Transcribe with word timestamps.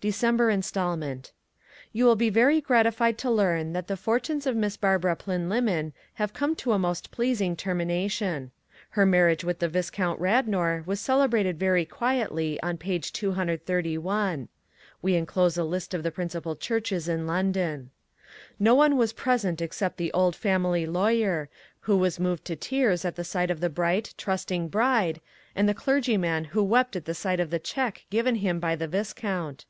DECEMBER 0.00 0.48
INSTALMENT 0.48 1.32
You 1.92 2.04
will 2.04 2.14
be 2.14 2.30
very 2.30 2.60
gratified 2.60 3.18
to 3.18 3.28
learn 3.32 3.72
that 3.72 3.88
the 3.88 3.96
fortunes 3.96 4.46
of 4.46 4.54
Miss 4.54 4.76
Barbara 4.76 5.16
Plynlimmon 5.16 5.92
have 6.14 6.32
come 6.32 6.54
to 6.54 6.70
a 6.70 6.78
most 6.78 7.10
pleasing 7.10 7.56
termination. 7.56 8.52
Her 8.90 9.04
marriage 9.04 9.42
with 9.42 9.58
the 9.58 9.66
Viscount 9.68 10.20
Radnor 10.20 10.84
was 10.86 11.00
celebrated 11.00 11.58
very 11.58 11.84
quietly 11.84 12.60
on 12.62 12.76
page 12.76 13.12
231. 13.12 14.46
(We 15.02 15.16
enclose 15.16 15.58
a 15.58 15.64
list 15.64 15.92
of 15.94 16.04
the 16.04 16.12
principal 16.12 16.54
churches 16.54 17.08
in 17.08 17.26
London.) 17.26 17.90
No 18.60 18.76
one 18.76 18.96
was 18.96 19.12
present 19.12 19.60
except 19.60 19.96
the 19.96 20.12
old 20.12 20.36
family 20.36 20.86
lawyer, 20.86 21.48
who 21.80 21.96
was 21.96 22.20
moved 22.20 22.44
to 22.44 22.54
tears 22.54 23.04
at 23.04 23.16
the 23.16 23.24
sight 23.24 23.50
of 23.50 23.58
the 23.58 23.68
bright, 23.68 24.14
trusting 24.16 24.68
bride, 24.68 25.20
and 25.56 25.68
the 25.68 25.74
clergyman 25.74 26.44
who 26.44 26.62
wept 26.62 26.94
at 26.94 27.04
the 27.04 27.14
sight 27.14 27.40
of 27.40 27.50
the 27.50 27.58
cheque 27.58 28.04
given 28.10 28.36
him 28.36 28.60
by 28.60 28.76
the 28.76 28.86
Viscount. 28.86 29.64